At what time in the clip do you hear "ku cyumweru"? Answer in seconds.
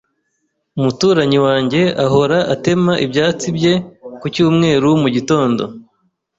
4.19-4.89